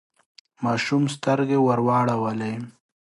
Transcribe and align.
ماشوم 0.63 1.03
سترګې 1.15 1.57
ورواړولې. 1.61 2.53